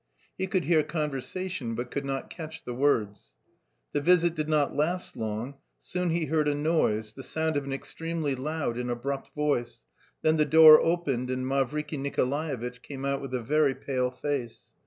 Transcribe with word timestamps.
He 0.35 0.47
could 0.47 0.65
hear 0.65 0.81
conversation 0.81 1.75
but 1.75 1.91
could 1.91 2.05
not 2.05 2.31
catch 2.31 2.63
the 2.65 2.73
words. 2.73 3.29
The 3.93 4.01
visit 4.01 4.33
did 4.33 4.49
not 4.49 4.75
last 4.75 5.15
long; 5.15 5.59
soon 5.77 6.09
he 6.09 6.25
heard 6.25 6.47
a 6.47 6.55
noise, 6.55 7.13
the 7.13 7.21
sound 7.21 7.55
of 7.55 7.65
an 7.65 7.71
extremely 7.71 8.33
loud 8.33 8.79
and 8.79 8.89
abrupt 8.89 9.29
voice, 9.35 9.83
then 10.23 10.37
the 10.37 10.43
door 10.45 10.79
opened 10.83 11.29
and 11.29 11.45
Mavriky 11.45 11.99
Nikolaevitch 11.99 12.81
came 12.81 13.05
out 13.05 13.21
with 13.21 13.35
a 13.35 13.41
very 13.43 13.75
pale 13.75 14.09
face. 14.09 14.71